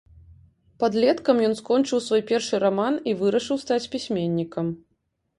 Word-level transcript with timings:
Падлеткам 0.83 1.41
ён 1.47 1.51
скончыў 1.59 1.99
свой 2.05 2.23
першы 2.31 2.55
раман 2.63 2.97
і 3.11 3.13
вырашыў 3.19 3.57
стаць 3.65 3.89
пісьменнікам. 3.97 4.73